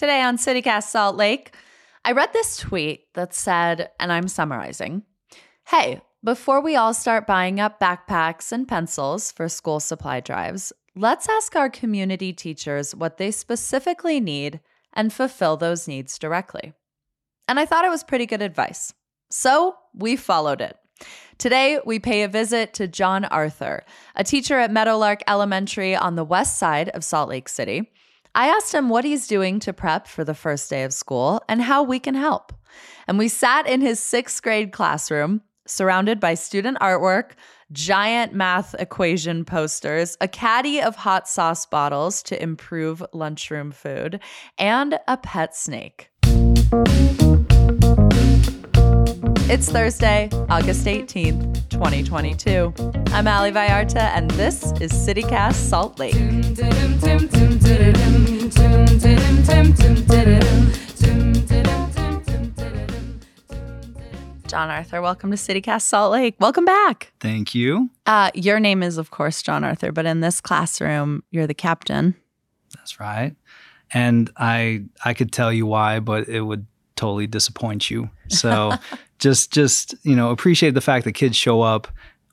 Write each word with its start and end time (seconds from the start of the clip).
Today 0.00 0.22
on 0.22 0.38
CityCast 0.38 0.84
Salt 0.84 1.16
Lake, 1.16 1.54
I 2.06 2.12
read 2.12 2.32
this 2.32 2.56
tweet 2.56 3.12
that 3.12 3.34
said, 3.34 3.90
and 4.00 4.10
I'm 4.10 4.28
summarizing 4.28 5.02
Hey, 5.66 6.00
before 6.24 6.62
we 6.62 6.74
all 6.74 6.94
start 6.94 7.26
buying 7.26 7.60
up 7.60 7.78
backpacks 7.78 8.50
and 8.50 8.66
pencils 8.66 9.30
for 9.30 9.46
school 9.46 9.78
supply 9.78 10.20
drives, 10.20 10.72
let's 10.96 11.28
ask 11.28 11.54
our 11.54 11.68
community 11.68 12.32
teachers 12.32 12.94
what 12.94 13.18
they 13.18 13.30
specifically 13.30 14.20
need 14.20 14.60
and 14.94 15.12
fulfill 15.12 15.58
those 15.58 15.86
needs 15.86 16.18
directly. 16.18 16.72
And 17.46 17.60
I 17.60 17.66
thought 17.66 17.84
it 17.84 17.90
was 17.90 18.02
pretty 18.02 18.24
good 18.24 18.40
advice. 18.40 18.94
So 19.30 19.74
we 19.92 20.16
followed 20.16 20.62
it. 20.62 20.78
Today, 21.36 21.78
we 21.84 21.98
pay 21.98 22.22
a 22.22 22.28
visit 22.28 22.72
to 22.72 22.88
John 22.88 23.26
Arthur, 23.26 23.84
a 24.16 24.24
teacher 24.24 24.58
at 24.58 24.72
Meadowlark 24.72 25.20
Elementary 25.28 25.94
on 25.94 26.16
the 26.16 26.24
west 26.24 26.58
side 26.58 26.88
of 26.88 27.04
Salt 27.04 27.28
Lake 27.28 27.50
City. 27.50 27.92
I 28.34 28.46
asked 28.46 28.72
him 28.72 28.88
what 28.88 29.04
he's 29.04 29.26
doing 29.26 29.58
to 29.60 29.72
prep 29.72 30.06
for 30.06 30.24
the 30.24 30.34
first 30.34 30.70
day 30.70 30.84
of 30.84 30.92
school 30.92 31.42
and 31.48 31.60
how 31.60 31.82
we 31.82 31.98
can 31.98 32.14
help. 32.14 32.52
And 33.08 33.18
we 33.18 33.28
sat 33.28 33.66
in 33.66 33.80
his 33.80 33.98
sixth 33.98 34.42
grade 34.42 34.72
classroom, 34.72 35.42
surrounded 35.66 36.20
by 36.20 36.34
student 36.34 36.78
artwork, 36.78 37.32
giant 37.72 38.32
math 38.32 38.74
equation 38.78 39.44
posters, 39.44 40.16
a 40.20 40.28
caddy 40.28 40.80
of 40.80 40.96
hot 40.96 41.28
sauce 41.28 41.66
bottles 41.66 42.22
to 42.24 42.40
improve 42.40 43.02
lunchroom 43.12 43.72
food, 43.72 44.20
and 44.58 44.98
a 45.08 45.16
pet 45.16 45.56
snake. 45.56 46.10
It's 49.50 49.68
Thursday, 49.68 50.28
August 50.48 50.86
18th, 50.86 51.68
2022. 51.70 52.72
I'm 53.08 53.26
Ali 53.26 53.50
Vallarta, 53.50 53.96
and 53.96 54.30
this 54.30 54.70
is 54.80 54.92
CityCast 54.92 55.54
Salt 55.54 55.98
Lake. 55.98 56.14
John 64.46 64.70
Arthur, 64.70 65.02
welcome 65.02 65.32
to 65.32 65.36
CityCast 65.36 65.82
Salt 65.82 66.12
Lake. 66.12 66.36
Welcome 66.38 66.64
back. 66.64 67.12
Thank 67.18 67.52
you. 67.52 67.90
Uh, 68.06 68.30
your 68.34 68.60
name 68.60 68.84
is, 68.84 68.98
of 68.98 69.10
course, 69.10 69.42
John 69.42 69.64
Arthur, 69.64 69.90
but 69.90 70.06
in 70.06 70.20
this 70.20 70.40
classroom, 70.40 71.24
you're 71.32 71.48
the 71.48 71.54
captain. 71.54 72.14
That's 72.76 73.00
right. 73.00 73.34
And 73.92 74.30
I 74.36 74.84
I 75.04 75.12
could 75.12 75.32
tell 75.32 75.52
you 75.52 75.66
why, 75.66 75.98
but 75.98 76.28
it 76.28 76.42
would 76.42 76.68
totally 76.94 77.26
disappoint 77.26 77.90
you. 77.90 78.10
So 78.28 78.70
just 79.20 79.52
just 79.52 79.94
you 80.02 80.16
know 80.16 80.30
appreciate 80.30 80.74
the 80.74 80.80
fact 80.80 81.04
that 81.04 81.12
kids 81.12 81.36
show 81.36 81.62
up 81.62 81.86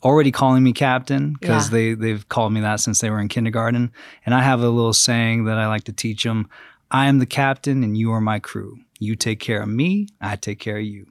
already 0.04 0.32
calling 0.32 0.64
me 0.64 0.74
captain 0.74 1.34
because 1.40 1.68
Yeah. 1.68 1.74
they 1.74 1.94
they've 1.94 2.28
called 2.30 2.54
me 2.54 2.62
that 2.62 2.80
since 2.80 3.00
they 3.00 3.10
were 3.10 3.20
in 3.20 3.28
kindergarten. 3.28 3.92
And 4.26 4.34
I 4.36 4.42
have 4.42 4.62
a 4.62 4.70
little 4.70 4.94
saying 4.94 5.46
that 5.46 5.58
I 5.58 5.68
like 5.68 5.84
to 5.86 5.94
teach 5.94 6.24
them: 6.24 6.48
I 6.92 7.08
am 7.08 7.20
the 7.20 7.26
captain, 7.26 7.84
and 7.84 7.98
you 7.98 8.12
are 8.12 8.22
my 8.22 8.40
crew. 8.40 8.80
You 9.00 9.16
take 9.16 9.40
care 9.40 9.62
of 9.62 9.70
me, 9.70 10.08
I 10.22 10.36
take 10.38 10.60
care 10.60 10.78
of 10.78 10.84
you. 10.84 11.06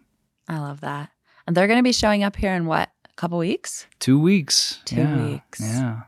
I 0.49 0.59
love 0.59 0.81
that. 0.81 1.11
And 1.47 1.57
they're 1.57 1.69
going 1.69 1.79
to 1.79 1.85
be 1.85 1.93
showing 1.93 2.25
up 2.25 2.35
here 2.35 2.53
in 2.55 2.67
what, 2.67 2.89
a 3.05 3.15
couple 3.15 3.39
weeks? 3.39 3.87
Two 4.01 4.19
weeks. 4.19 4.81
Two 4.85 4.97
Yeah, 4.97 5.27
weeks. 5.27 5.61
Yeah. 5.61 6.01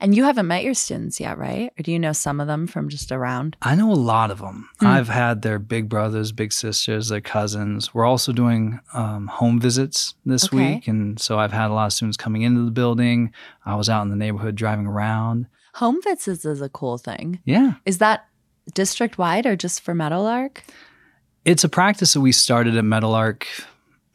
And 0.00 0.14
you 0.14 0.24
haven't 0.24 0.46
met 0.46 0.64
your 0.64 0.74
students 0.74 1.20
yet, 1.20 1.38
right? 1.38 1.72
Or 1.78 1.82
do 1.82 1.92
you 1.92 1.98
know 1.98 2.12
some 2.12 2.40
of 2.40 2.46
them 2.46 2.66
from 2.66 2.88
just 2.88 3.12
around? 3.12 3.56
I 3.62 3.74
know 3.74 3.92
a 3.92 3.94
lot 3.94 4.30
of 4.30 4.38
them. 4.38 4.68
Hmm. 4.80 4.86
I've 4.86 5.08
had 5.08 5.42
their 5.42 5.58
big 5.58 5.88
brothers, 5.88 6.32
big 6.32 6.52
sisters, 6.52 7.08
their 7.08 7.20
cousins. 7.20 7.94
We're 7.94 8.04
also 8.04 8.32
doing 8.32 8.80
um, 8.92 9.28
home 9.28 9.60
visits 9.60 10.14
this 10.26 10.46
Okay. 10.46 10.74
week. 10.74 10.88
And 10.88 11.20
so 11.20 11.38
I've 11.38 11.52
had 11.52 11.70
a 11.70 11.74
lot 11.74 11.86
of 11.86 11.92
students 11.92 12.16
coming 12.16 12.42
into 12.42 12.64
the 12.64 12.70
building. 12.70 13.32
I 13.64 13.76
was 13.76 13.88
out 13.88 14.02
in 14.02 14.10
the 14.10 14.16
neighborhood 14.16 14.56
driving 14.56 14.86
around. 14.86 15.46
Home 15.74 16.00
visits 16.02 16.44
is 16.44 16.60
a 16.60 16.68
cool 16.68 16.98
thing. 16.98 17.40
Yeah. 17.44 17.74
Is 17.84 17.98
that 17.98 18.26
district 18.74 19.18
wide 19.18 19.46
or 19.46 19.56
just 19.56 19.80
for 19.80 19.94
Meadowlark? 19.94 20.64
It's 21.44 21.64
a 21.64 21.68
practice 21.68 22.14
that 22.14 22.20
we 22.20 22.32
started 22.32 22.76
at 22.76 22.84
Meadowlark, 22.84 23.46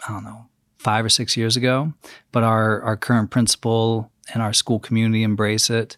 I 0.08 0.12
don't 0.14 0.24
know, 0.24 0.48
five 0.78 1.06
or 1.06 1.10
six 1.10 1.38
years 1.38 1.56
ago. 1.56 1.94
But 2.32 2.44
our, 2.44 2.82
our 2.82 2.98
current 2.98 3.30
principal 3.30 4.10
and 4.34 4.42
our 4.44 4.54
school 4.54 4.80
community 4.80 5.24
embrace 5.24 5.70
it. 5.70 5.98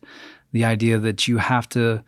The 0.52 0.66
idea 0.66 0.98
that 1.00 1.28
you 1.28 1.38
have 1.38 1.68
to 1.70 2.04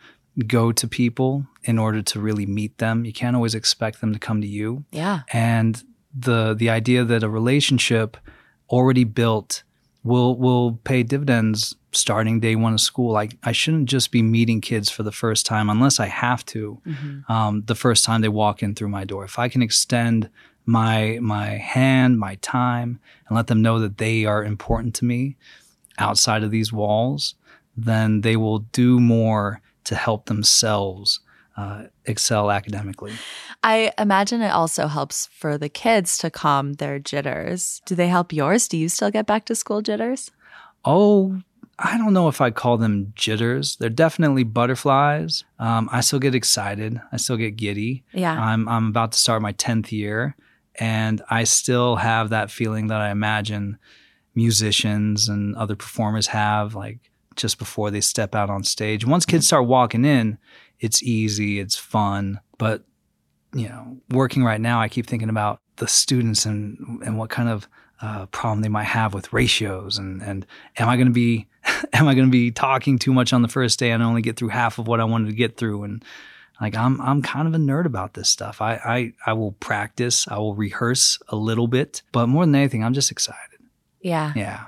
go 0.47 0.71
to 0.71 0.87
people 0.87 1.45
in 1.63 1.77
order 1.79 2.01
to 2.01 2.19
really 2.19 2.45
meet 2.45 2.77
them. 2.79 3.05
You 3.05 3.13
can't 3.13 3.35
always 3.35 3.55
expect 3.55 4.01
them 4.01 4.13
to 4.13 4.19
come 4.19 4.41
to 4.41 4.47
you. 4.47 4.83
Yeah. 4.91 5.21
and 5.31 5.83
the 6.15 6.53
the 6.53 6.69
idea 6.69 7.03
that 7.03 7.23
a 7.23 7.29
relationship 7.29 8.17
already 8.69 9.03
built 9.03 9.63
will 10.03 10.35
will 10.37 10.73
pay 10.83 11.01
dividends 11.01 11.75
starting 11.91 12.39
day 12.39 12.55
one 12.55 12.73
of 12.73 12.81
school. 12.81 13.11
Like 13.11 13.35
I 13.43 13.51
shouldn't 13.51 13.89
just 13.89 14.11
be 14.11 14.21
meeting 14.21 14.61
kids 14.61 14.89
for 14.91 15.01
the 15.03 15.11
first 15.11 15.45
time 15.45 15.69
unless 15.71 15.99
I 15.99 16.07
have 16.07 16.45
to. 16.47 16.81
Mhm. 16.85 17.29
Um, 17.29 17.63
the 17.65 17.75
first 17.75 18.03
time 18.05 18.21
they 18.21 18.29
walk 18.29 18.61
in 18.61 18.75
through 18.75 18.89
my 18.89 19.05
door, 19.05 19.23
if 19.25 19.39
I 19.39 19.49
can 19.49 19.61
extend 19.63 20.29
my 20.65 21.17
my 21.21 21.47
hand, 21.57 22.19
my 22.19 22.35
time, 22.41 22.99
and 23.27 23.35
let 23.35 23.47
them 23.47 23.61
know 23.61 23.79
that 23.79 23.97
they 23.97 24.25
are 24.25 24.43
important 24.43 24.93
to 24.95 25.05
me 25.05 25.35
outside 25.97 26.43
of 26.43 26.51
these 26.51 26.73
walls, 26.73 27.35
then 27.75 28.21
they 28.21 28.35
will 28.35 28.59
do 28.59 28.99
more 28.99 29.61
to 29.85 29.95
help 29.95 30.25
themselves 30.25 31.19
uh, 31.57 31.83
excel 32.05 32.51
academically. 32.51 33.13
I 33.63 33.93
imagine 33.97 34.41
it 34.41 34.51
also 34.51 34.87
helps 34.87 35.27
for 35.27 35.57
the 35.57 35.69
kids 35.69 36.17
to 36.19 36.31
calm 36.31 36.73
their 36.73 36.99
jitters. 36.99 37.81
Do 37.85 37.95
they 37.95 38.07
help 38.07 38.33
yours? 38.33 38.67
Do 38.67 38.77
you 38.77 38.89
still 38.89 39.11
get 39.11 39.25
back 39.25 39.45
to 39.45 39.55
school 39.55 39.81
jitters? 39.81 40.31
Oh, 40.83 41.39
I 41.79 41.97
don't 41.97 42.13
know 42.13 42.27
if 42.27 42.41
I 42.41 42.51
call 42.51 42.77
them 42.77 43.13
jitters. 43.15 43.77
They're 43.77 43.89
definitely 43.89 44.43
butterflies. 44.43 45.43
Um, 45.59 45.89
I 45.91 46.01
still 46.01 46.19
get 46.19 46.35
excited. 46.35 47.01
I 47.11 47.17
still 47.17 47.37
get 47.37 47.55
giddy. 47.55 48.03
Yeah. 48.13 48.39
I'm 48.39 48.67
I'm 48.67 48.87
about 48.87 49.11
to 49.13 49.19
start 49.19 49.41
my 49.41 49.53
tenth 49.53 49.91
year, 49.91 50.35
and 50.75 51.21
I 51.29 51.45
still 51.45 51.95
have 51.95 52.29
that 52.29 52.51
feeling 52.51 52.87
that 52.87 53.01
I 53.01 53.09
imagine 53.09 53.79
musicians 54.35 55.29
and 55.29 55.55
other 55.55 55.75
performers 55.75 56.27
have, 56.27 56.75
like 56.75 57.11
just 57.35 57.57
before 57.57 57.91
they 57.91 58.01
step 58.01 58.35
out 58.35 58.49
on 58.49 58.63
stage. 58.63 59.05
Once 59.05 59.25
kids 59.25 59.47
start 59.47 59.65
walking 59.65 60.05
in, 60.05 60.37
it's 60.79 61.01
easy, 61.03 61.59
it's 61.59 61.75
fun. 61.75 62.39
But 62.57 62.83
you 63.53 63.69
know, 63.69 63.97
working 64.09 64.43
right 64.43 64.61
now, 64.61 64.81
I 64.81 64.89
keep 64.89 65.07
thinking 65.07 65.29
about 65.29 65.59
the 65.77 65.87
students 65.87 66.45
and 66.45 67.01
and 67.03 67.17
what 67.17 67.29
kind 67.29 67.49
of 67.49 67.67
uh, 68.01 68.25
problem 68.27 68.61
they 68.61 68.69
might 68.69 68.83
have 68.83 69.13
with 69.13 69.31
ratios 69.31 69.97
and 69.97 70.21
and 70.21 70.45
am 70.77 70.89
I 70.89 70.97
going 70.97 71.07
to 71.07 71.13
be 71.13 71.47
am 71.93 72.07
I 72.07 72.13
going 72.13 72.27
to 72.27 72.31
be 72.31 72.51
talking 72.51 72.99
too 72.99 73.13
much 73.13 73.33
on 73.33 73.41
the 73.41 73.47
first 73.47 73.79
day 73.79 73.91
and 73.91 74.03
only 74.03 74.21
get 74.21 74.35
through 74.35 74.49
half 74.49 74.77
of 74.77 74.87
what 74.87 74.99
I 74.99 75.05
wanted 75.05 75.27
to 75.27 75.35
get 75.35 75.57
through 75.57 75.83
and 75.83 76.03
like 76.61 76.75
I'm 76.75 76.99
I'm 77.01 77.21
kind 77.21 77.47
of 77.47 77.53
a 77.53 77.57
nerd 77.57 77.85
about 77.85 78.13
this 78.13 78.29
stuff. 78.29 78.61
I 78.61 78.73
I 78.75 79.13
I 79.25 79.33
will 79.33 79.53
practice, 79.53 80.27
I 80.27 80.37
will 80.37 80.55
rehearse 80.55 81.19
a 81.29 81.35
little 81.35 81.67
bit, 81.67 82.01
but 82.11 82.27
more 82.27 82.45
than 82.45 82.55
anything, 82.55 82.83
I'm 82.83 82.93
just 82.93 83.11
excited. 83.11 83.52
Yeah. 84.03 84.33
Yeah. 84.35 84.65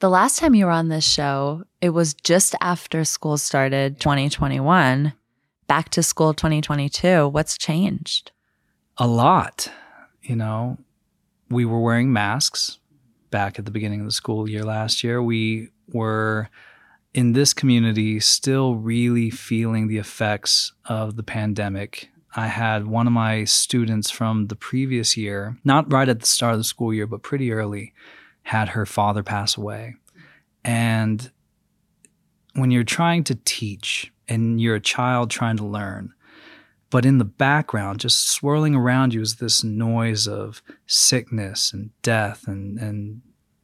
The 0.00 0.08
last 0.08 0.38
time 0.38 0.54
you 0.54 0.66
were 0.66 0.70
on 0.70 0.88
this 0.88 1.04
show, 1.04 1.64
it 1.80 1.90
was 1.90 2.14
just 2.14 2.54
after 2.60 3.04
school 3.04 3.36
started 3.36 3.98
2021, 3.98 5.12
back 5.66 5.88
to 5.90 6.04
school 6.04 6.34
2022. 6.34 7.26
What's 7.26 7.58
changed? 7.58 8.30
A 8.98 9.06
lot, 9.08 9.72
you 10.22 10.36
know. 10.36 10.78
We 11.50 11.64
were 11.64 11.80
wearing 11.80 12.12
masks 12.12 12.78
back 13.30 13.58
at 13.58 13.64
the 13.64 13.70
beginning 13.70 14.00
of 14.00 14.06
the 14.06 14.12
school 14.12 14.48
year 14.48 14.62
last 14.62 15.02
year. 15.02 15.22
We 15.22 15.70
were 15.88 16.50
in 17.14 17.32
this 17.32 17.54
community 17.54 18.20
still 18.20 18.76
really 18.76 19.30
feeling 19.30 19.88
the 19.88 19.98
effects 19.98 20.72
of 20.84 21.16
the 21.16 21.22
pandemic. 21.22 22.10
I 22.36 22.46
had 22.46 22.86
one 22.86 23.06
of 23.06 23.12
my 23.12 23.44
students 23.44 24.10
from 24.10 24.46
the 24.46 24.56
previous 24.56 25.16
year, 25.16 25.56
not 25.64 25.90
right 25.92 26.08
at 26.08 26.20
the 26.20 26.26
start 26.26 26.52
of 26.52 26.60
the 26.60 26.64
school 26.64 26.92
year, 26.92 27.06
but 27.06 27.22
pretty 27.22 27.50
early, 27.50 27.94
had 28.48 28.70
her 28.70 28.86
father 28.86 29.22
pass 29.22 29.58
away. 29.58 29.94
And 30.64 31.30
when 32.54 32.70
you're 32.70 32.82
trying 32.82 33.22
to 33.24 33.34
teach 33.44 34.10
and 34.26 34.58
you're 34.58 34.76
a 34.76 34.80
child 34.80 35.30
trying 35.30 35.58
to 35.58 35.66
learn, 35.66 36.14
but 36.88 37.04
in 37.04 37.18
the 37.18 37.26
background, 37.26 38.00
just 38.00 38.26
swirling 38.26 38.74
around 38.74 39.12
you 39.12 39.20
is 39.20 39.36
this 39.36 39.62
noise 39.62 40.26
of 40.26 40.62
sickness 40.86 41.74
and 41.74 41.90
death 42.00 42.48
and, 42.48 42.78
and 42.78 43.20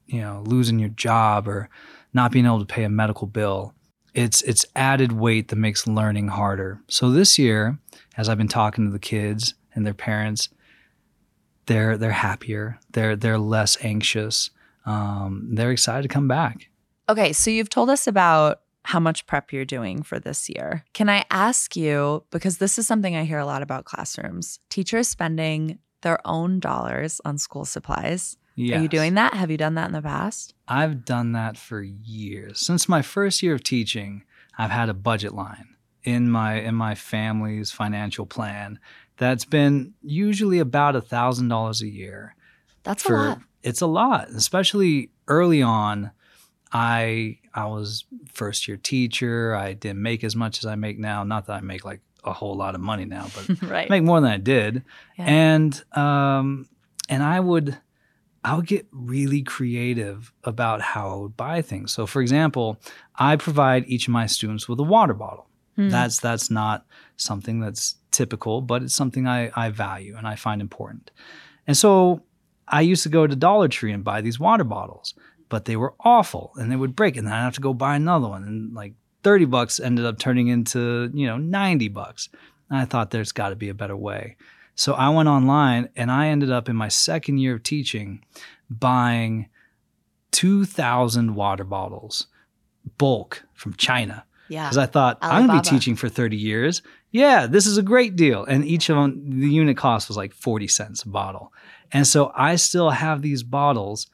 you 0.07 0.21
know, 0.21 0.45
losing 0.47 0.79
your 0.79 0.91
job 0.91 1.49
or 1.49 1.71
not 2.13 2.31
being 2.31 2.45
able 2.45 2.59
to 2.59 2.67
pay 2.67 2.85
a 2.85 2.91
medical 2.91 3.27
bill. 3.27 3.73
It's 4.13 4.43
it's 4.43 4.67
added 4.77 5.13
weight 5.13 5.49
that 5.49 5.57
makes 5.57 5.87
learning 5.87 6.29
harder. 6.29 6.83
So 6.89 7.11
this 7.11 7.39
year, 7.39 7.79
as 8.19 8.29
I've 8.29 8.37
been 8.37 8.49
talking 8.49 8.85
to 8.85 8.93
the 8.93 8.99
kids 8.99 9.55
and 9.75 9.87
their 9.87 9.95
parents, 9.95 10.51
they're 11.65 11.97
they're 11.97 12.13
happier. 12.13 12.79
They're 12.93 13.17
they're 13.17 13.39
less 13.39 13.79
anxious. 13.83 14.51
Um, 14.87 15.49
they're 15.53 15.71
excited 15.71 16.03
to 16.03 16.09
come 16.09 16.29
back. 16.29 16.69
Okay, 17.09 17.33
so 17.33 17.51
you've 17.51 17.71
told 17.71 17.91
us 17.91 18.07
about 18.07 18.61
how 18.85 19.01
much 19.01 19.27
prep 19.27 19.53
you're 19.53 19.65
doing 19.65 20.03
for 20.03 20.21
this 20.21 20.49
year. 20.49 20.85
Can 20.93 21.09
I 21.09 21.25
ask 21.31 21.75
you, 21.75 22.25
because 22.31 22.59
this 22.59 22.79
is 22.79 22.87
something 22.87 23.17
I 23.17 23.25
hear 23.25 23.39
a 23.39 23.47
lot 23.47 23.63
about 23.63 23.87
classrooms, 23.87 24.59
teachers 24.69 25.09
spending 25.09 25.79
their 26.05 26.21
own 26.25 26.61
dollars 26.61 27.21
on 27.25 27.39
school 27.39 27.65
supplies. 27.65 28.37
Are 28.57 28.63
you 28.63 28.87
doing 28.87 29.15
that? 29.15 29.35
Have 29.35 29.51
you 29.51 29.57
done 29.57 29.75
that 29.75 29.87
in 29.87 29.93
the 29.93 30.03
past? 30.03 30.55
I've 30.69 31.05
done 31.05 31.33
that 31.33 31.59
for 31.59 31.83
years. 31.83 32.61
Since 32.61 32.89
my 32.89 33.03
first 33.03 33.43
year 33.43 33.55
of 33.55 33.65
teaching, 33.65 34.23
I've 34.57 34.71
had 34.71 34.89
a 34.89 34.95
budget 34.95 35.35
line 35.35 35.75
in 36.05 36.31
my 36.31 36.61
in 36.61 36.77
my 36.77 36.95
family's 36.95 37.73
financial 37.73 38.27
plan 38.27 38.79
that's 39.17 39.45
been 39.45 39.95
usually 40.03 40.61
about 40.61 40.95
a 40.95 41.01
thousand 41.01 41.49
dollars 41.49 41.83
a 41.83 41.89
year. 41.89 42.37
That's 42.85 43.03
for, 43.03 43.15
a 43.15 43.29
lot. 43.31 43.41
It's 43.65 43.81
a 43.81 43.87
lot, 43.87 44.29
especially 44.29 45.11
early 45.27 45.63
on. 45.63 46.13
I 46.73 47.39
I 47.55 47.67
was 47.67 48.05
first 48.33 48.69
year 48.69 48.77
teacher. 48.77 49.55
I 49.55 49.73
didn't 49.73 50.03
make 50.03 50.23
as 50.23 50.37
much 50.37 50.59
as 50.59 50.67
I 50.67 50.75
make 50.75 50.99
now. 50.99 51.25
Not 51.25 51.47
that 51.47 51.55
I 51.55 51.61
make 51.61 51.85
like 51.85 52.01
a 52.25 52.33
whole 52.33 52.57
lot 52.57 52.75
of 52.75 52.81
money 52.81 53.05
now, 53.05 53.29
but 53.35 53.63
right. 53.69 53.89
Make 53.89 54.03
more 54.03 54.21
than 54.21 54.31
I 54.31 54.39
did. 54.39 54.85
Yeah. 55.19 55.25
And 55.25 55.85
um 55.97 56.69
and 57.09 57.23
I 57.23 57.41
would 57.41 57.79
I 58.45 58.55
would 58.55 58.67
get 58.67 58.87
really 58.93 59.43
creative 59.43 60.33
about 60.45 60.83
how 60.83 61.11
I 61.11 61.17
would 61.17 61.37
buy 61.37 61.63
things. 61.63 61.93
So 61.93 62.07
for 62.07 62.21
example, 62.21 62.79
I 63.17 63.37
provide 63.37 63.85
each 63.87 64.07
of 64.07 64.13
my 64.13 64.27
students 64.27 64.69
with 64.69 64.79
a 64.79 64.85
water 64.85 65.15
bottle. 65.15 65.47
Hmm. 65.77 65.89
That's 65.89 66.21
that's 66.21 66.51
not 66.51 66.87
something 67.17 67.61
that's 67.61 67.97
typical, 68.11 68.61
but 68.61 68.83
it's 68.83 68.95
something 68.95 69.27
I, 69.27 69.51
I 69.55 69.71
value 69.71 70.17
and 70.17 70.27
I 70.27 70.37
find 70.37 70.61
important. 70.61 71.11
And 71.67 71.77
so 71.77 72.23
I 72.69 72.81
used 72.81 73.03
to 73.03 73.09
go 73.09 73.27
to 73.27 73.37
Dollar 73.37 73.69
Tree 73.69 73.93
and 73.93 74.05
buy 74.05 74.21
these 74.21 74.41
water 74.41 74.65
bottles, 74.65 75.15
but 75.49 75.65
they 75.65 75.77
were 75.77 75.95
awful 76.01 76.53
and 76.57 76.71
they 76.71 76.77
would 76.77 76.97
break, 76.97 77.17
and 77.17 77.27
then 77.27 77.35
I'd 77.35 77.43
have 77.43 77.55
to 77.55 77.61
go 77.61 77.75
buy 77.75 77.97
another 77.97 78.29
one. 78.29 78.45
And 78.45 78.75
like 78.75 78.95
30 79.23 79.47
bucks 79.47 79.81
ended 79.81 80.05
up 80.05 80.19
turning 80.19 80.49
into, 80.49 81.11
you 81.15 81.27
know, 81.27 81.37
90 81.37 81.89
bucks. 81.89 82.29
And 82.71 82.79
I 82.79 82.85
thought 82.85 83.11
there's 83.11 83.33
got 83.33 83.51
to 83.51 83.57
be 83.57 83.69
a 83.69 83.75
better 83.75 83.97
way. 83.97 84.37
So 84.77 84.95
I 84.95 85.09
went 85.09 85.29
online 85.29 85.89
and 85.97 86.11
I 86.11 86.29
ended 86.29 86.51
up 86.51 86.69
in 86.69 86.77
my 86.77 86.89
second 86.89 87.39
year 87.39 87.55
of 87.55 87.63
teaching 87.63 88.25
buying 88.69 89.49
2,000 90.33 91.35
water 91.35 91.65
bottles 91.65 92.27
bulk 92.99 93.45
from 93.55 93.75
China 93.75 94.25
yeah. 94.49 94.65
because 94.65 94.79
I 94.79 94.87
thought 94.87 95.19
I'm 95.23 95.47
going 95.47 95.63
to 95.63 95.71
be 95.71 95.77
teaching 95.77 95.97
for 95.97 96.09
30 96.09 96.37
years. 96.37 96.83
Yeah, 97.13 97.47
this 97.47 97.67
is 97.67 97.79
a 97.79 97.83
great 97.83 98.17
deal. 98.17 98.45
And 98.45 98.65
each 98.65 98.89
of 98.91 98.97
them, 98.97 99.41
the 99.41 99.49
unit 99.49 99.77
cost 99.77 100.09
was 100.09 100.17
like 100.17 100.33
40 100.33 100.67
cents 100.69 101.03
a 101.05 101.09
bottle. 101.09 101.53
And 101.95 102.07
so 102.07 102.33
I 102.35 102.57
still 102.57 102.91
have 102.91 103.23
these 103.23 103.43
bottles 103.43 104.09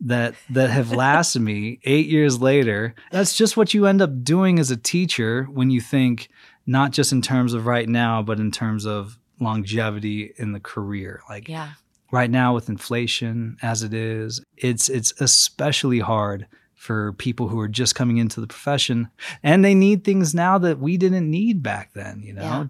that 0.00 0.34
that 0.50 0.70
have 0.70 0.92
lasted 1.04 1.40
me 1.42 1.80
8 1.84 2.06
years 2.06 2.40
later. 2.40 2.94
That's 3.10 3.36
just 3.36 3.56
what 3.56 3.74
you 3.74 3.86
end 3.86 4.00
up 4.00 4.22
doing 4.22 4.58
as 4.58 4.70
a 4.70 4.76
teacher 4.76 5.44
when 5.44 5.70
you 5.70 5.80
think 5.80 6.28
not 6.66 6.92
just 6.92 7.12
in 7.12 7.20
terms 7.20 7.52
of 7.52 7.66
right 7.66 7.88
now, 7.88 8.22
but 8.22 8.40
in 8.40 8.50
terms 8.50 8.86
of 8.86 9.18
longevity 9.40 10.32
in 10.38 10.52
the 10.52 10.60
career. 10.60 11.20
Like 11.28 11.48
yeah. 11.48 11.72
right 12.10 12.30
now 12.30 12.54
with 12.54 12.68
inflation 12.68 13.56
as 13.60 13.82
it 13.82 13.92
is, 13.92 14.40
it's 14.56 14.88
it's 14.88 15.12
especially 15.20 15.98
hard 15.98 16.46
for 16.74 17.14
people 17.14 17.48
who 17.48 17.58
are 17.58 17.68
just 17.68 17.94
coming 17.94 18.18
into 18.18 18.40
the 18.40 18.46
profession 18.46 19.08
and 19.42 19.64
they 19.64 19.74
need 19.74 20.04
things 20.04 20.34
now 20.34 20.58
that 20.58 20.78
we 20.78 20.98
didn't 20.98 21.30
need 21.30 21.62
back 21.62 21.92
then, 21.94 22.22
you 22.22 22.32
know. 22.32 22.68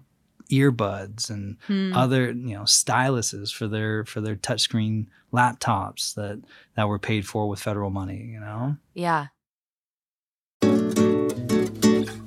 Earbuds 0.49 1.29
and 1.29 1.57
Hmm. 1.67 1.93
other, 1.95 2.31
you 2.31 2.55
know, 2.55 2.63
styluses 2.63 3.53
for 3.53 3.67
their 3.67 4.05
for 4.05 4.21
their 4.21 4.35
touchscreen 4.35 5.07
laptops 5.33 6.13
that 6.15 6.41
that 6.75 6.87
were 6.87 6.99
paid 6.99 7.27
for 7.27 7.47
with 7.49 7.59
federal 7.59 7.89
money, 7.89 8.23
you 8.31 8.39
know. 8.39 8.77
Yeah. 8.93 9.27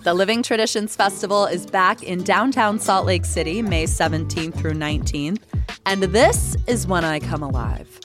The 0.04 0.14
Living 0.14 0.42
Traditions 0.42 0.96
Festival 0.96 1.44
is 1.46 1.66
back 1.66 2.02
in 2.02 2.22
downtown 2.22 2.78
Salt 2.78 3.04
Lake 3.04 3.24
City, 3.26 3.60
May 3.60 3.84
17th 3.84 4.54
through 4.54 4.72
19th. 4.74 5.42
And 5.84 6.02
this 6.02 6.56
is 6.66 6.86
when 6.86 7.04
I 7.04 7.18
come 7.18 7.42
alive. 7.42 8.00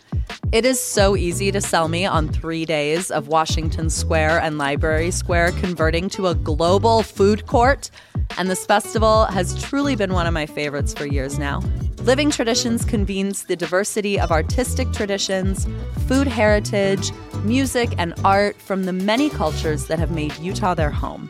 It 0.53 0.65
is 0.65 0.79
so 0.79 1.15
easy 1.15 1.51
to 1.51 1.59
sell 1.59 1.87
me 1.87 2.05
on 2.05 2.27
three 2.27 2.63
days 2.63 3.09
of 3.09 3.27
Washington 3.27 3.89
Square 3.89 4.41
and 4.41 4.59
Library 4.59 5.09
Square 5.09 5.53
converting 5.53 6.09
to 6.09 6.27
a 6.27 6.35
global 6.35 7.01
food 7.01 7.47
court. 7.47 7.89
And 8.37 8.51
this 8.51 8.63
festival 8.63 9.25
has 9.25 9.59
truly 9.63 9.95
been 9.95 10.13
one 10.13 10.27
of 10.27 10.33
my 10.35 10.45
favorites 10.45 10.93
for 10.93 11.07
years 11.07 11.39
now. 11.39 11.63
Living 12.03 12.29
Traditions 12.29 12.85
convenes 12.85 13.45
the 13.45 13.55
diversity 13.55 14.19
of 14.19 14.31
artistic 14.31 14.91
traditions, 14.91 15.67
food 16.07 16.27
heritage, 16.27 17.11
music, 17.43 17.95
and 17.97 18.13
art 18.23 18.55
from 18.61 18.83
the 18.83 18.93
many 18.93 19.31
cultures 19.31 19.87
that 19.87 19.97
have 19.97 20.11
made 20.11 20.37
Utah 20.37 20.75
their 20.75 20.91
home. 20.91 21.29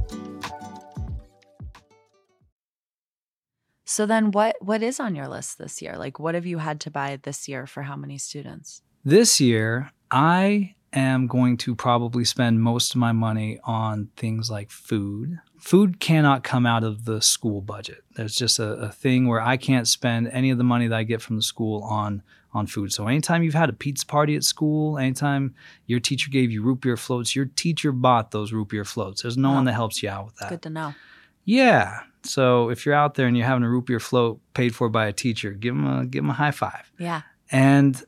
So 3.91 4.05
then 4.05 4.31
what 4.31 4.55
what 4.61 4.81
is 4.81 5.01
on 5.01 5.15
your 5.15 5.27
list 5.27 5.57
this 5.57 5.81
year? 5.81 5.97
Like 5.97 6.17
what 6.17 6.33
have 6.33 6.45
you 6.45 6.59
had 6.59 6.79
to 6.81 6.89
buy 6.89 7.19
this 7.21 7.49
year 7.49 7.67
for 7.67 7.83
how 7.83 7.97
many 7.97 8.17
students? 8.17 8.81
This 9.03 9.41
year, 9.41 9.91
I 10.09 10.75
am 10.93 11.27
going 11.27 11.57
to 11.57 11.75
probably 11.75 12.23
spend 12.23 12.61
most 12.61 12.95
of 12.95 12.99
my 12.99 13.11
money 13.11 13.59
on 13.65 14.07
things 14.15 14.49
like 14.49 14.71
food. 14.71 15.39
Food 15.57 15.99
cannot 15.99 16.41
come 16.41 16.65
out 16.65 16.85
of 16.85 17.03
the 17.03 17.21
school 17.21 17.59
budget. 17.59 18.01
There's 18.15 18.35
just 18.35 18.59
a, 18.59 18.73
a 18.73 18.91
thing 18.93 19.27
where 19.27 19.41
I 19.41 19.57
can't 19.57 19.87
spend 19.89 20.29
any 20.29 20.51
of 20.51 20.57
the 20.57 20.63
money 20.63 20.87
that 20.87 20.95
I 20.95 21.03
get 21.03 21.21
from 21.21 21.35
the 21.35 21.41
school 21.41 21.83
on 21.83 22.23
on 22.53 22.67
food. 22.67 22.93
So 22.93 23.07
anytime 23.07 23.43
you've 23.43 23.53
had 23.55 23.69
a 23.69 23.73
pizza 23.73 24.05
party 24.05 24.37
at 24.37 24.45
school, 24.45 24.97
anytime 24.97 25.53
your 25.85 25.99
teacher 25.99 26.29
gave 26.31 26.49
you 26.49 26.63
root 26.63 26.79
beer 26.79 26.95
floats, 26.95 27.35
your 27.35 27.45
teacher 27.45 27.91
bought 27.91 28.31
those 28.31 28.53
root 28.53 28.69
beer 28.69 28.85
floats. 28.85 29.21
There's 29.21 29.37
no 29.37 29.49
Wow. 29.49 29.55
one 29.55 29.65
that 29.65 29.73
helps 29.73 30.01
you 30.01 30.09
out 30.09 30.27
with 30.27 30.35
that. 30.37 30.49
Good 30.49 30.61
to 30.61 30.69
know. 30.69 30.93
Yeah. 31.45 32.01
So 32.23 32.69
if 32.69 32.85
you're 32.85 32.95
out 32.95 33.15
there 33.15 33.27
and 33.27 33.35
you're 33.35 33.47
having 33.47 33.63
a 33.63 33.69
root 33.69 33.87
beer 33.87 33.99
float 33.99 34.39
paid 34.53 34.75
for 34.75 34.89
by 34.89 35.07
a 35.07 35.13
teacher, 35.13 35.51
give 35.51 35.75
them 35.75 35.87
a 35.87 36.05
give 36.05 36.23
them 36.23 36.29
a 36.29 36.33
high 36.33 36.51
five. 36.51 36.91
Yeah. 36.99 37.21
And 37.51 38.01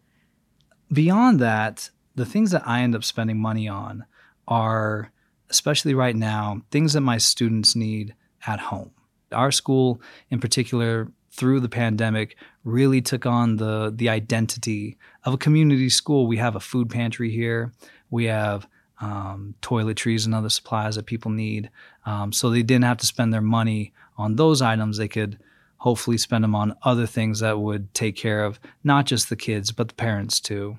beyond 0.91 1.39
that, 1.39 1.89
the 2.15 2.25
things 2.25 2.51
that 2.51 2.67
I 2.67 2.81
end 2.81 2.95
up 2.95 3.03
spending 3.03 3.39
money 3.39 3.67
on 3.67 4.05
are, 4.47 5.11
especially 5.49 5.93
right 5.93 6.15
now, 6.15 6.61
things 6.71 6.93
that 6.93 7.01
my 7.01 7.17
students 7.17 7.75
need 7.75 8.15
at 8.45 8.59
home. 8.59 8.91
Our 9.31 9.51
school, 9.51 10.01
in 10.29 10.39
particular, 10.39 11.11
through 11.31 11.61
the 11.61 11.69
pandemic, 11.69 12.37
really 12.63 13.01
took 13.01 13.25
on 13.25 13.57
the 13.57 13.91
the 13.93 14.09
identity 14.09 14.97
of 15.23 15.33
a 15.33 15.37
community 15.37 15.89
school. 15.89 16.27
We 16.27 16.37
have 16.37 16.55
a 16.55 16.59
food 16.59 16.89
pantry 16.89 17.31
here. 17.31 17.73
We 18.11 18.25
have 18.25 18.67
um, 19.03 19.53
toiletries 19.61 20.25
and 20.25 20.33
other 20.33 20.49
supplies 20.49 20.95
that 20.95 21.05
people 21.05 21.29
need. 21.29 21.69
Um, 22.05 22.31
so 22.31 22.49
they 22.49 22.63
didn't 22.63 22.85
have 22.85 22.97
to 22.99 23.05
spend 23.05 23.33
their 23.33 23.41
money 23.41 23.91
on 24.17 24.37
those 24.37 24.61
items. 24.61 24.97
They 24.97 25.09
could 25.09 25.37
hopefully 25.77 26.17
spend 26.17 26.43
them 26.43 26.55
on 26.55 26.75
other 26.83 27.05
things 27.05 27.41
that 27.41 27.59
would 27.59 27.93
take 27.93 28.15
care 28.15 28.45
of 28.45 28.59
not 28.83 29.05
just 29.05 29.27
the 29.29 29.35
kids, 29.35 29.73
but 29.73 29.89
the 29.89 29.93
parents 29.93 30.39
too. 30.39 30.77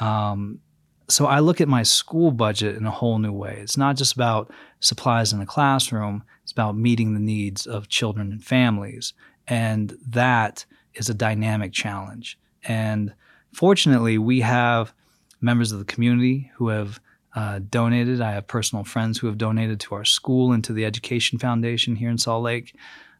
Um, 0.00 0.60
so 1.08 1.26
I 1.26 1.40
look 1.40 1.60
at 1.60 1.68
my 1.68 1.82
school 1.82 2.30
budget 2.30 2.76
in 2.76 2.86
a 2.86 2.90
whole 2.90 3.18
new 3.18 3.32
way. 3.32 3.58
It's 3.60 3.76
not 3.76 3.96
just 3.96 4.14
about 4.14 4.50
supplies 4.80 5.34
in 5.34 5.38
the 5.38 5.46
classroom, 5.46 6.22
it's 6.42 6.52
about 6.52 6.76
meeting 6.76 7.12
the 7.12 7.20
needs 7.20 7.66
of 7.66 7.88
children 7.88 8.32
and 8.32 8.42
families. 8.42 9.12
And 9.46 9.98
that 10.06 10.64
is 10.94 11.10
a 11.10 11.14
dynamic 11.14 11.72
challenge. 11.72 12.38
And 12.64 13.12
fortunately, 13.52 14.16
we 14.16 14.40
have 14.40 14.94
members 15.40 15.72
of 15.72 15.78
the 15.78 15.84
community 15.84 16.50
who 16.54 16.68
have 16.68 17.00
uh, 17.38 17.60
donated. 17.70 18.20
I 18.20 18.32
have 18.36 18.46
personal 18.56 18.84
friends 18.84 19.18
who 19.18 19.26
have 19.28 19.38
donated 19.38 19.78
to 19.84 19.94
our 19.94 20.04
school 20.04 20.46
and 20.54 20.62
to 20.64 20.72
the 20.72 20.84
Education 20.84 21.38
Foundation 21.38 21.96
here 21.96 22.10
in 22.10 22.18
Salt 22.18 22.42
Lake. 22.42 22.68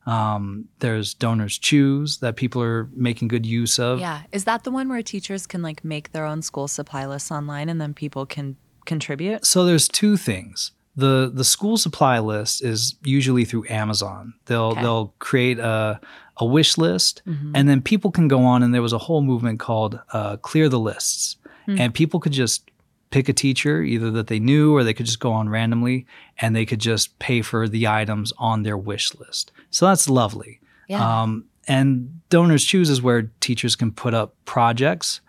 Um, 0.06 0.68
there's 0.78 1.14
Donors 1.14 1.58
Choose 1.58 2.18
that 2.18 2.36
people 2.36 2.62
are 2.62 2.88
making 2.94 3.28
good 3.28 3.44
use 3.46 3.78
of. 3.78 4.00
Yeah. 4.00 4.22
Is 4.32 4.44
that 4.44 4.64
the 4.64 4.70
one 4.70 4.88
where 4.88 5.02
teachers 5.02 5.46
can 5.46 5.62
like 5.62 5.84
make 5.84 6.12
their 6.12 6.24
own 6.24 6.40
school 6.42 6.66
supply 6.68 7.06
lists 7.06 7.30
online 7.30 7.68
and 7.68 7.78
then 7.80 7.92
people 7.94 8.24
can 8.26 8.56
contribute? 8.86 9.44
So 9.44 9.64
there's 9.66 9.86
two 9.88 10.16
things. 10.16 10.72
The 10.96 11.30
the 11.32 11.44
school 11.44 11.76
supply 11.76 12.18
list 12.18 12.64
is 12.64 12.96
usually 13.04 13.44
through 13.44 13.66
Amazon. 13.68 14.34
They'll 14.46 14.72
Okay. 14.72 14.82
they'll 14.82 15.14
create 15.18 15.58
a 15.60 16.00
a 16.38 16.46
wish 16.46 16.78
list 16.78 17.22
Mhm. 17.26 17.52
and 17.54 17.68
then 17.68 17.82
people 17.82 18.10
can 18.10 18.28
go 18.28 18.40
on 18.52 18.62
and 18.62 18.72
there 18.74 18.82
was 18.82 18.92
a 18.92 18.98
whole 19.06 19.22
movement 19.22 19.58
called 19.60 20.00
uh, 20.12 20.36
clear 20.38 20.68
the 20.68 20.78
lists. 20.90 21.36
Hmm. 21.66 21.78
And 21.80 21.92
people 21.92 22.18
could 22.20 22.32
just 22.32 22.70
pick 23.10 23.28
a 23.28 23.32
teacher 23.32 23.82
either 23.82 24.10
that 24.10 24.26
they 24.26 24.38
knew 24.38 24.74
or 24.74 24.84
they 24.84 24.94
could 24.94 25.06
just 25.06 25.20
go 25.20 25.32
on 25.32 25.48
randomly 25.48 26.06
and 26.40 26.54
they 26.54 26.66
could 26.66 26.80
just 26.80 27.18
pay 27.18 27.42
for 27.42 27.68
the 27.68 27.86
items 27.86 28.32
on 28.38 28.62
their 28.62 28.76
wish 28.76 29.14
list. 29.14 29.52
So 29.70 29.86
that's 29.86 30.08
lovely. 30.08 30.60
Yeah. 30.88 31.22
Um, 31.22 31.46
and 31.66 32.20
Donors 32.28 32.64
Choose 32.64 32.90
is 32.90 33.02
where 33.02 33.30
teachers 33.40 33.76
can 33.76 33.92
put 33.92 34.14
up 34.14 34.34
projects, 34.44 35.20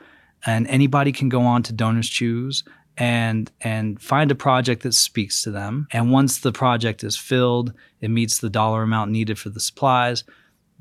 and 0.46 0.68
anybody 0.68 1.12
can 1.12 1.30
go 1.30 1.42
on 1.42 1.64
to 1.64 1.74
Donors 1.74 2.10
Choose 2.10 2.64
and 2.98 3.52
and 3.62 4.02
find 4.02 4.32
a 4.32 4.36
project 4.36 4.84
that 4.84 4.94
speaks 4.94 5.42
to 5.44 5.52
them. 5.52 5.88
And 5.92 6.12
once 6.12 6.40
the 6.40 6.52
project 6.52 7.04
is 7.04 7.18
filled, 7.18 7.74
it 8.02 8.10
meets 8.10 8.40
the 8.40 8.50
dollar 8.50 8.84
amount 8.84 9.12
needed 9.12 9.38
for 9.38 9.50
the 9.50 9.60
supplies. 9.60 10.24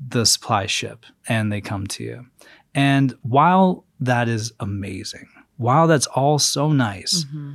the 0.07 0.25
supply 0.25 0.65
ship 0.65 1.05
and 1.27 1.51
they 1.51 1.61
come 1.61 1.85
to 1.87 2.03
you. 2.03 2.25
And 2.73 3.15
while 3.21 3.85
that 3.99 4.29
is 4.29 4.53
amazing, 4.59 5.27
while 5.65 5.85
that's 5.91 6.07
all 6.19 6.39
so 6.39 6.63
nice, 6.71 7.13
Mm-hmm. 7.25 7.53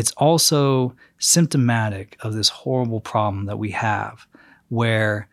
it's 0.00 0.12
also 0.26 0.94
symptomatic 1.18 2.16
of 2.24 2.30
this 2.34 2.50
horrible 2.62 3.00
problem 3.00 3.46
that 3.46 3.58
we 3.64 3.70
have 3.72 4.26
where 4.68 5.28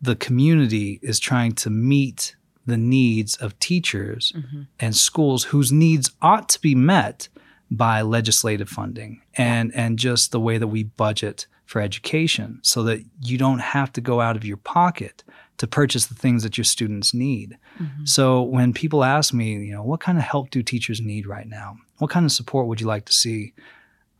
the 0.00 0.16
community 0.16 0.98
is 1.02 1.18
trying 1.20 1.52
to 1.52 1.70
meet 1.70 2.36
the 2.66 2.76
needs 2.76 3.36
of 3.44 3.58
teachers 3.58 4.32
Mm-hmm. 4.34 4.62
and 4.80 4.92
schools 4.96 5.44
whose 5.52 5.70
needs 5.72 6.10
ought 6.20 6.48
to 6.54 6.60
be 6.60 6.74
met 6.74 7.28
by 7.70 8.02
legislative 8.02 8.68
funding 8.68 9.12
and 9.34 9.66
and 9.74 9.98
just 9.98 10.30
the 10.30 10.40
way 10.48 10.58
that 10.58 10.68
we 10.76 10.82
budget 10.84 11.46
for 11.64 11.80
education 11.80 12.58
so 12.62 12.82
that 12.82 13.00
you 13.30 13.36
don't 13.38 13.60
have 13.76 13.90
to 13.92 14.00
go 14.10 14.20
out 14.20 14.36
of 14.36 14.44
your 14.44 14.58
pocket 14.58 15.24
to 15.56 15.66
purchase 15.66 16.04
the 16.06 16.14
things 16.14 16.42
that 16.42 16.58
your 16.58 16.64
students 16.76 17.14
need. 17.14 17.56
Mm-hmm. 17.82 18.04
So 18.04 18.42
when 18.42 18.72
people 18.72 19.04
ask 19.04 19.34
me, 19.34 19.52
you 19.52 19.72
know, 19.72 19.82
what 19.82 20.00
kind 20.00 20.18
of 20.18 20.24
help 20.24 20.50
do 20.50 20.62
teachers 20.62 21.00
need 21.00 21.26
right 21.26 21.48
now? 21.48 21.76
What 21.98 22.10
kind 22.10 22.24
of 22.24 22.32
support 22.32 22.66
would 22.66 22.80
you 22.80 22.86
like 22.86 23.04
to 23.06 23.12
see? 23.12 23.52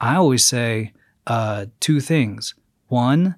I 0.01 0.17
always 0.17 0.45
say 0.45 0.93
uh, 1.27 1.67
two 1.81 2.01
things. 2.01 2.55
One, 2.89 3.37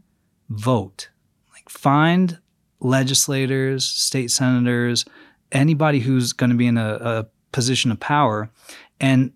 vote. 0.49 1.11
Like 1.53 1.69
find 1.69 2.39
legislators, 2.81 3.85
state 3.85 4.31
senators, 4.31 5.05
anybody 5.53 6.01
who's 6.01 6.33
going 6.33 6.51
to 6.51 6.57
be 6.57 6.67
in 6.67 6.79
a, 6.79 6.95
a 6.95 7.27
position 7.53 7.91
of 7.91 8.01
power, 8.01 8.51
and 9.01 9.33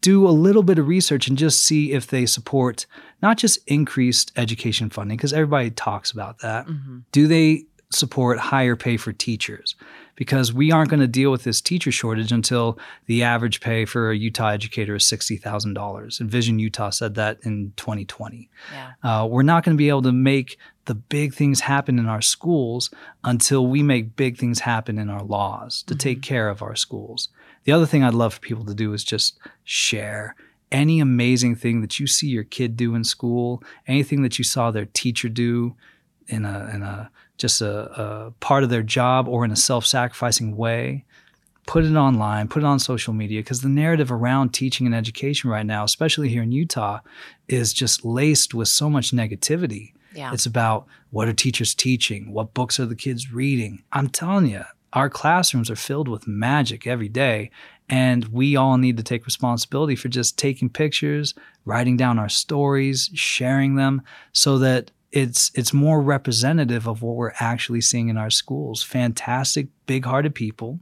do 0.00 0.28
a 0.28 0.30
little 0.30 0.62
bit 0.62 0.78
of 0.78 0.86
research 0.86 1.28
and 1.28 1.38
just 1.38 1.62
see 1.62 1.92
if 1.92 2.08
they 2.08 2.26
support 2.26 2.84
not 3.22 3.38
just 3.38 3.58
increased 3.66 4.32
education 4.36 4.90
funding, 4.90 5.16
because 5.16 5.32
everybody 5.32 5.70
talks 5.70 6.10
about 6.10 6.40
that. 6.40 6.66
Mm-hmm. 6.66 6.98
Do 7.10 7.26
they 7.26 7.64
support 7.90 8.38
higher 8.38 8.76
pay 8.76 8.98
for 8.98 9.12
teachers? 9.12 9.74
Because 10.18 10.52
we 10.52 10.72
aren't 10.72 10.90
going 10.90 10.98
to 10.98 11.06
deal 11.06 11.30
with 11.30 11.44
this 11.44 11.60
teacher 11.60 11.92
shortage 11.92 12.32
until 12.32 12.76
the 13.06 13.22
average 13.22 13.60
pay 13.60 13.84
for 13.84 14.10
a 14.10 14.16
Utah 14.16 14.48
educator 14.48 14.96
is 14.96 15.04
$60,000. 15.04 16.20
Envision 16.20 16.58
Utah 16.58 16.90
said 16.90 17.14
that 17.14 17.38
in 17.44 17.72
2020. 17.76 18.50
Yeah. 18.72 18.92
Uh, 19.04 19.28
we're 19.30 19.44
not 19.44 19.62
going 19.62 19.76
to 19.76 19.78
be 19.78 19.88
able 19.88 20.02
to 20.02 20.12
make 20.12 20.58
the 20.86 20.96
big 20.96 21.34
things 21.34 21.60
happen 21.60 22.00
in 22.00 22.06
our 22.06 22.20
schools 22.20 22.90
until 23.22 23.68
we 23.68 23.80
make 23.80 24.16
big 24.16 24.38
things 24.38 24.60
happen 24.60 24.98
in 24.98 25.08
our 25.08 25.22
laws 25.22 25.84
to 25.84 25.94
take 25.94 26.20
care 26.20 26.48
of 26.48 26.62
our 26.62 26.74
schools. 26.74 27.28
The 27.62 27.72
other 27.72 27.86
thing 27.86 28.02
I'd 28.02 28.14
love 28.14 28.34
for 28.34 28.40
people 28.40 28.64
to 28.64 28.74
do 28.74 28.92
is 28.94 29.04
just 29.04 29.38
share 29.62 30.34
any 30.72 31.00
amazing 31.00 31.54
thing 31.54 31.80
that 31.80 32.00
you 32.00 32.06
see 32.06 32.26
your 32.26 32.44
kid 32.44 32.76
do 32.76 32.94
in 32.94 33.04
school, 33.04 33.62
anything 33.86 34.22
that 34.22 34.36
you 34.38 34.44
saw 34.44 34.70
their 34.70 34.86
teacher 34.86 35.28
do 35.28 35.76
in 36.26 36.44
a 36.44 36.70
in 36.74 36.82
a 36.82 37.10
just 37.38 37.62
a, 37.62 38.00
a 38.00 38.30
part 38.40 38.62
of 38.62 38.70
their 38.70 38.82
job 38.82 39.28
or 39.28 39.44
in 39.44 39.50
a 39.50 39.56
self-sacrificing 39.56 40.56
way. 40.56 41.04
Put 41.66 41.84
it 41.84 41.94
online, 41.96 42.48
put 42.48 42.62
it 42.62 42.66
on 42.66 42.78
social 42.78 43.12
media 43.12 43.40
because 43.40 43.60
the 43.60 43.68
narrative 43.68 44.10
around 44.10 44.54
teaching 44.54 44.86
and 44.86 44.94
education 44.94 45.50
right 45.50 45.66
now, 45.66 45.84
especially 45.84 46.28
here 46.28 46.42
in 46.42 46.52
Utah, 46.52 47.00
is 47.46 47.72
just 47.72 48.04
laced 48.04 48.54
with 48.54 48.68
so 48.68 48.88
much 48.88 49.10
negativity. 49.10 49.92
Yeah. 50.14 50.32
It's 50.32 50.46
about 50.46 50.86
what 51.10 51.28
are 51.28 51.34
teachers 51.34 51.74
teaching? 51.74 52.32
What 52.32 52.54
books 52.54 52.80
are 52.80 52.86
the 52.86 52.94
kids 52.94 53.32
reading? 53.32 53.82
I'm 53.92 54.08
telling 54.08 54.46
you, 54.46 54.62
our 54.94 55.10
classrooms 55.10 55.70
are 55.70 55.76
filled 55.76 56.08
with 56.08 56.26
magic 56.26 56.86
every 56.86 57.08
day. 57.08 57.50
And 57.90 58.26
we 58.26 58.56
all 58.56 58.76
need 58.76 58.98
to 58.98 59.02
take 59.02 59.24
responsibility 59.24 59.96
for 59.96 60.08
just 60.08 60.38
taking 60.38 60.68
pictures, 60.68 61.34
writing 61.64 61.96
down 61.96 62.18
our 62.18 62.28
stories, 62.28 63.10
sharing 63.14 63.76
them 63.76 64.02
so 64.32 64.58
that 64.58 64.90
it's 65.12 65.50
it's 65.54 65.72
more 65.72 66.00
representative 66.02 66.86
of 66.86 67.02
what 67.02 67.16
we're 67.16 67.32
actually 67.40 67.80
seeing 67.80 68.08
in 68.08 68.16
our 68.16 68.30
schools. 68.30 68.82
Fantastic, 68.82 69.68
big-hearted 69.86 70.34
people 70.34 70.80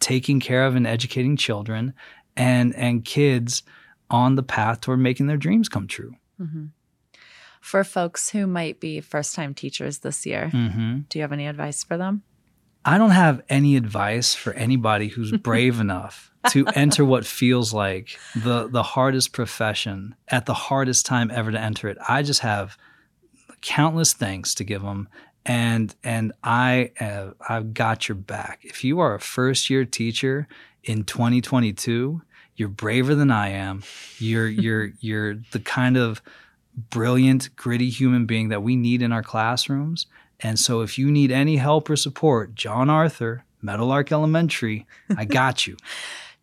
taking 0.00 0.40
care 0.40 0.66
of 0.66 0.76
and 0.76 0.86
educating 0.86 1.36
children 1.36 1.92
and 2.36 2.74
and 2.76 3.04
kids 3.04 3.62
on 4.10 4.34
the 4.36 4.42
path 4.42 4.80
toward 4.80 5.00
making 5.00 5.26
their 5.26 5.36
dreams 5.36 5.68
come 5.68 5.86
true. 5.86 6.14
Mm-hmm. 6.40 6.66
For 7.60 7.82
folks 7.82 8.30
who 8.30 8.46
might 8.46 8.78
be 8.78 9.00
first 9.00 9.34
time 9.34 9.52
teachers 9.54 9.98
this 9.98 10.24
year, 10.24 10.50
Mm-hmm. 10.52 11.00
do 11.08 11.18
you 11.18 11.22
have 11.22 11.32
any 11.32 11.46
advice 11.46 11.82
for 11.82 11.96
them? 11.96 12.22
I 12.84 12.98
don't 12.98 13.10
have 13.10 13.42
any 13.48 13.76
advice 13.76 14.34
for 14.34 14.52
anybody 14.52 15.08
who's 15.08 15.32
brave 15.42 15.80
enough 15.80 16.30
to 16.50 16.64
enter 16.68 17.04
what 17.04 17.26
feels 17.26 17.74
like 17.74 18.16
the 18.36 18.68
the 18.68 18.84
hardest 18.84 19.32
profession 19.32 20.14
at 20.28 20.46
the 20.46 20.54
hardest 20.54 21.04
time 21.04 21.30
ever 21.32 21.50
to 21.50 21.60
enter 21.60 21.88
it. 21.88 21.98
I 22.08 22.22
just 22.22 22.40
have 22.40 22.78
countless 23.60 24.12
thanks 24.12 24.54
to 24.54 24.64
give 24.64 24.82
them 24.82 25.08
and 25.46 25.94
and 26.02 26.32
I 26.42 26.90
have, 26.96 27.34
I've 27.48 27.72
got 27.72 28.08
your 28.08 28.16
back. 28.16 28.60
If 28.62 28.82
you 28.82 28.98
are 29.00 29.14
a 29.14 29.20
first 29.20 29.70
year 29.70 29.84
teacher 29.84 30.48
in 30.82 31.04
2022, 31.04 32.20
you're 32.56 32.68
braver 32.68 33.14
than 33.14 33.30
I 33.30 33.50
am. 33.50 33.84
You're 34.18 34.48
you're 34.48 34.90
you're 34.98 35.36
the 35.52 35.60
kind 35.60 35.96
of 35.96 36.20
brilliant, 36.90 37.54
gritty 37.54 37.88
human 37.88 38.26
being 38.26 38.48
that 38.48 38.62
we 38.62 38.76
need 38.76 39.02
in 39.02 39.12
our 39.12 39.22
classrooms. 39.22 40.06
And 40.40 40.58
so 40.58 40.82
if 40.82 40.98
you 40.98 41.10
need 41.10 41.30
any 41.30 41.56
help 41.56 41.88
or 41.88 41.96
support, 41.96 42.54
John 42.54 42.90
Arthur, 42.90 43.44
Meadowlark 43.62 44.12
Elementary, 44.12 44.86
I 45.16 45.24
got 45.26 45.66
you. 45.66 45.76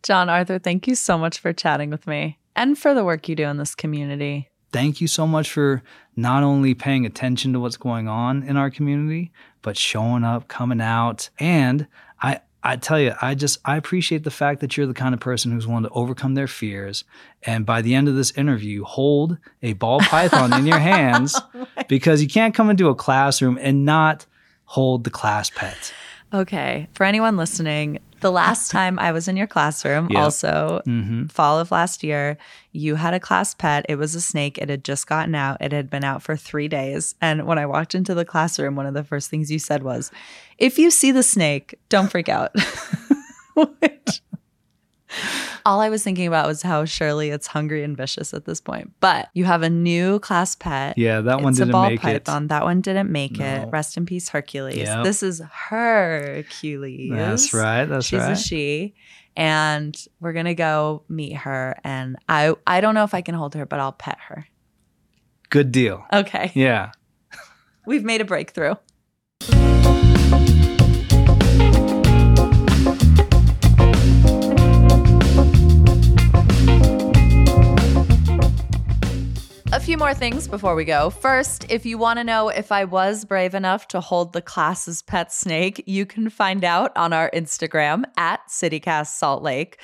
John 0.02 0.30
Arthur, 0.30 0.60
thank 0.60 0.88
you 0.88 0.96
so 0.96 1.18
much 1.18 1.40
for 1.40 1.54
chatting 1.54 1.90
with 1.90 2.08
me 2.08 2.40
and 2.56 2.78
for 2.78 2.94
the 2.94 3.06
work 3.06 3.30
you 3.30 3.36
do 3.36 3.44
in 3.44 3.58
this 3.58 3.76
community. 3.76 4.50
Thank 4.74 5.00
you 5.00 5.08
so 5.08 5.26
much 5.26 5.50
for 5.52 5.82
not 6.16 6.44
only 6.44 6.74
paying 6.74 7.06
attention 7.06 7.54
to 7.54 7.60
what's 7.60 7.78
going 7.78 8.08
on 8.08 8.44
in 8.44 8.58
our 8.58 8.70
community, 8.70 9.32
but 9.62 9.78
showing 9.78 10.24
up, 10.24 10.48
coming 10.48 10.82
out. 10.82 11.30
And 11.40 11.88
I 12.22 12.42
I 12.66 12.78
tell 12.78 13.00
you, 13.00 13.14
I 13.22 13.36
just 13.36 13.60
I 13.66 13.78
appreciate 13.78 14.24
the 14.24 14.32
fact 14.32 14.62
that 14.62 14.76
you're 14.76 14.88
the 14.88 14.94
kind 14.94 15.14
of 15.14 15.20
person 15.20 15.52
who's 15.52 15.68
willing 15.68 15.84
to 15.84 15.90
overcome 15.90 16.34
their 16.34 16.48
fears 16.48 17.04
and 17.44 17.66
by 17.66 17.82
the 17.82 17.94
end 17.94 18.08
of 18.08 18.16
this 18.16 18.32
interview 18.32 18.84
hold 18.84 19.38
a 19.62 19.74
ball 19.74 20.00
python 20.00 20.54
in 20.54 20.66
your 20.66 20.80
hands 20.94 21.40
oh 21.54 21.68
because 21.88 22.22
you 22.22 22.28
can't 22.28 22.56
come 22.56 22.70
into 22.70 22.88
a 22.88 22.96
classroom 22.96 23.60
and 23.62 23.86
not 23.86 24.26
hold 24.66 25.04
the 25.04 25.10
class 25.10 25.50
pet. 25.50 25.94
Okay. 26.34 26.88
For 26.94 27.04
anyone 27.04 27.38
listening, 27.38 28.00
the 28.24 28.32
last 28.32 28.72
time 28.72 28.98
I 28.98 29.12
was 29.12 29.28
in 29.28 29.38
your 29.38 29.46
classroom, 29.46 30.08
Yep. 30.10 30.20
also 30.24 30.82
Mhm. 30.88 31.32
fall 31.32 31.60
of 31.60 31.70
last 31.72 32.04
year, 32.04 32.38
you 32.72 32.96
had 32.96 33.14
a 33.14 33.20
class 33.20 33.54
pet. 33.54 33.86
It 33.88 33.98
was 33.98 34.16
a 34.16 34.22
snake. 34.22 34.58
It 34.58 34.70
had 34.70 34.84
just 34.84 35.06
gotten 35.06 35.36
out. 35.36 35.58
It 35.62 35.72
had 35.72 35.92
been 35.92 36.04
out 36.04 36.24
for 36.24 36.36
three 36.36 36.68
days. 36.68 37.14
And 37.22 37.46
when 37.46 37.60
I 37.60 37.68
walked 37.68 37.94
into 37.94 38.16
the 38.16 38.26
classroom, 38.26 38.76
one 38.76 38.88
of 38.88 38.96
the 38.96 39.04
first 39.04 39.30
things 39.30 39.52
you 39.52 39.60
said 39.60 39.84
was, 39.84 40.10
if 40.58 40.80
you 40.80 40.90
see 40.90 41.12
the 41.12 41.22
snake, 41.24 41.76
don't 41.90 42.10
freak 42.10 42.30
out. 42.30 42.52
All 45.66 45.80
I 45.80 45.90
was 45.90 46.04
thinking 46.04 46.28
about 46.28 46.48
was 46.48 46.62
how 46.62 46.84
surely 46.86 47.30
it's 47.30 47.48
hungry 47.48 47.84
and 47.84 47.96
vicious 47.96 48.34
at 48.34 48.46
this 48.46 48.60
point. 48.60 48.92
But 49.00 49.30
you 49.34 49.46
have 49.46 49.62
a 49.62 49.70
new 49.70 50.20
class 50.20 50.56
pet. 50.56 50.98
Yeah, 50.98 51.22
that 51.22 51.42
one 51.42 51.52
it's 51.52 51.60
didn't 51.60 51.72
a 51.72 51.74
ball 51.74 51.90
make 51.90 52.02
python. 52.02 52.48
That 52.48 52.64
one 52.64 52.82
didn't 52.82 53.12
make 53.12 53.38
No. 53.40 53.46
it. 53.46 53.70
Rest 53.72 53.96
in 53.98 54.06
peace, 54.06 54.30
Hercules. 54.30 54.76
Yep. 54.78 55.04
This 55.06 55.24
is 55.24 55.42
Hercules. 55.52 57.12
That's 57.12 57.54
right. 57.54 57.86
That's 57.86 58.06
She's 58.06 58.20
right. 58.20 58.38
She's 58.38 58.46
a 58.46 58.48
she. 58.48 58.96
And 59.36 59.98
we're 60.20 60.34
gonna 60.34 60.54
go 60.54 61.04
meet 61.10 61.34
her. 61.38 61.78
And 61.84 62.18
I 62.30 62.54
I 62.68 62.82
don't 62.82 62.94
know 62.94 63.04
if 63.04 63.14
I 63.14 63.22
can 63.22 63.36
hold 63.36 63.56
her, 63.56 63.66
but 63.66 63.80
I'll 63.80 63.92
pet 63.94 64.18
her. 64.28 64.46
Good 65.50 65.72
deal. 65.72 66.04
Okay. 66.12 66.52
Yeah. 66.56 66.92
We've 67.86 68.04
made 68.04 68.22
a 68.22 68.26
breakthrough. 68.26 68.76
Few 79.84 79.98
more 79.98 80.14
things 80.14 80.48
before 80.48 80.76
we 80.76 80.86
go. 80.86 81.10
First, 81.10 81.70
if 81.70 81.86
you 81.86 81.98
want 81.98 82.18
to 82.18 82.24
know 82.24 82.48
if 82.48 82.72
I 82.72 82.86
was 82.86 83.26
brave 83.26 83.54
enough 83.54 83.86
to 83.90 84.00
hold 84.00 84.32
the 84.32 84.42
class's 84.42 85.02
pet 85.02 85.34
snake, 85.34 85.84
you 85.86 86.06
can 86.06 86.30
find 86.30 86.64
out 86.64 86.96
on 86.96 87.12
our 87.12 87.30
Instagram 87.32 88.06
at 88.16 88.48
CityCast 88.48 89.08
Salt 89.08 89.44
Lake. 89.44 89.78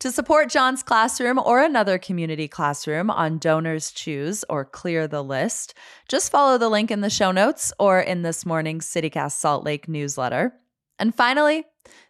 To 0.00 0.10
support 0.10 0.50
John's 0.50 0.82
classroom 0.82 1.38
or 1.38 1.62
another 1.62 1.98
community 1.98 2.48
classroom 2.48 3.10
on 3.10 3.38
Donors 3.38 3.92
Choose 3.92 4.44
or 4.48 4.64
Clear 4.64 5.06
the 5.06 5.22
List, 5.22 5.72
just 6.08 6.32
follow 6.32 6.58
the 6.58 6.68
link 6.68 6.90
in 6.90 7.00
the 7.00 7.08
show 7.08 7.30
notes 7.30 7.72
or 7.78 8.00
in 8.00 8.22
this 8.22 8.44
morning's 8.44 8.86
CityCast 8.86 9.38
Salt 9.38 9.64
Lake 9.64 9.86
newsletter. 9.86 10.52
And 10.98 11.14
finally, 11.14 11.64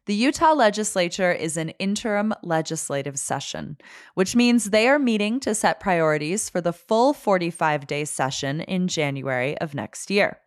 the 0.07 0.14
Utah 0.14 0.52
legislature 0.52 1.33
is 1.33 1.57
in 1.57 1.71
interim 1.71 2.35
legislative 2.43 3.19
session, 3.19 3.78
which 4.14 4.37
means 4.37 4.71
they 4.71 4.88
are 4.88 4.99
meeting 4.99 5.40
to 5.40 5.54
set 5.54 5.81
priorities 5.81 6.49
for 6.50 6.61
the 6.61 6.73
full 6.73 7.12
45 7.12 7.87
day 7.87 8.04
session 8.04 8.61
in 8.61 8.88
January 8.88 9.57
of 9.59 9.75
next 9.75 10.11
year. 10.11 10.38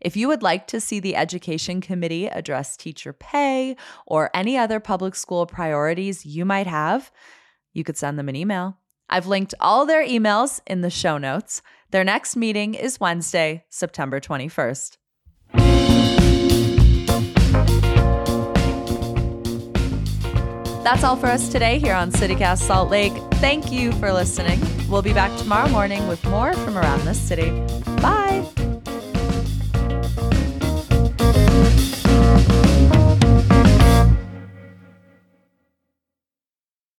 If 0.00 0.16
you 0.16 0.28
would 0.28 0.42
like 0.42 0.66
to 0.68 0.80
see 0.80 1.00
the 1.00 1.16
Education 1.16 1.80
Committee 1.80 2.28
address 2.28 2.76
teacher 2.76 3.12
pay 3.12 3.76
or 4.06 4.30
any 4.32 4.56
other 4.56 4.78
public 4.78 5.14
school 5.14 5.46
priorities 5.46 6.24
you 6.24 6.44
might 6.44 6.68
have, 6.68 7.10
you 7.72 7.82
could 7.82 7.96
send 7.96 8.18
them 8.18 8.28
an 8.28 8.36
email. 8.36 8.78
I've 9.08 9.26
linked 9.26 9.54
all 9.58 9.86
their 9.86 10.06
emails 10.06 10.60
in 10.66 10.82
the 10.82 10.90
show 10.90 11.18
notes. 11.18 11.62
Their 11.90 12.04
next 12.04 12.36
meeting 12.36 12.74
is 12.74 13.00
Wednesday, 13.00 13.64
September 13.70 14.20
21st. 14.20 14.98
That's 20.90 21.04
all 21.04 21.16
for 21.16 21.26
us 21.26 21.50
today 21.50 21.78
here 21.78 21.92
on 21.92 22.10
CityCast 22.10 22.60
Salt 22.60 22.88
Lake. 22.88 23.12
Thank 23.32 23.70
you 23.70 23.92
for 23.92 24.10
listening. 24.10 24.58
We'll 24.88 25.02
be 25.02 25.12
back 25.12 25.38
tomorrow 25.38 25.68
morning 25.68 26.08
with 26.08 26.24
more 26.24 26.54
from 26.54 26.78
around 26.78 27.04
this 27.04 27.20
city. 27.20 27.52